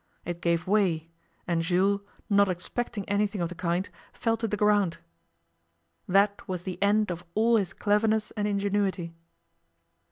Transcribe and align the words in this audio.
It 0.25 0.41
gave 0.41 0.65
way, 0.65 1.11
and 1.47 1.61
Jules, 1.61 2.01
not 2.27 2.49
expecting 2.49 3.07
anything 3.07 3.39
of 3.39 3.49
the 3.49 3.53
kind, 3.53 3.87
fell 4.13 4.35
to 4.37 4.47
the 4.47 4.57
ground. 4.57 4.97
That 6.07 6.47
was 6.47 6.63
the 6.63 6.81
end 6.81 7.11
of 7.11 7.23
all 7.35 7.55
his 7.55 7.71
cleverness 7.71 8.31
and 8.31 8.47
ingenuity. 8.47 9.13